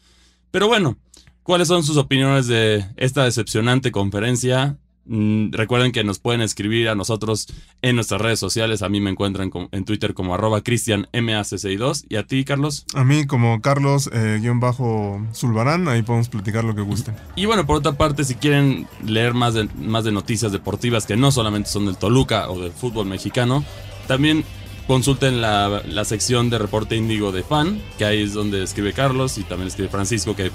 [0.50, 0.98] Pero bueno,
[1.44, 4.78] ¿cuáles son sus opiniones de esta decepcionante conferencia?
[5.10, 7.47] Mm, recuerden que nos pueden escribir a nosotros
[7.82, 8.84] en nuestras redes sociales.
[8.84, 12.05] A mí me encuentran en Twitter como arroba cristianmac62.
[12.10, 12.86] ¿Y a ti, Carlos?
[12.93, 17.16] A mí, como Carlos, eh, guion bajo Zulbarán, ahí podemos platicar lo que gusten.
[17.36, 21.18] Y bueno, por otra parte, si quieren leer más de, más de noticias deportivas que
[21.18, 23.66] no solamente son del Toluca o del fútbol mexicano,
[24.07, 24.43] también
[24.86, 29.39] consulten la, la sección de reporte índigo de fan, que ahí es donde escribe Carlos
[29.39, 30.51] y también escribe Francisco, que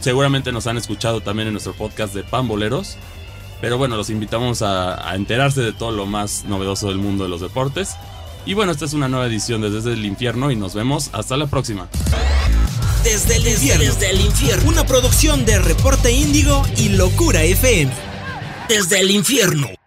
[0.00, 2.96] seguramente nos han escuchado también en nuestro podcast de Pamboleros.
[3.60, 7.40] Pero bueno, los invitamos a, enterarse de todo lo más novedoso del mundo de los
[7.40, 7.96] deportes.
[8.46, 11.36] Y bueno, esta es una nueva edición de Desde el Infierno y nos vemos hasta
[11.36, 11.88] la próxima.
[13.04, 13.84] Desde el infierno.
[13.84, 14.68] Desde el infierno.
[14.68, 17.92] Una producción de Reporte Índigo y Locura FM.
[18.68, 19.77] Desde el infierno.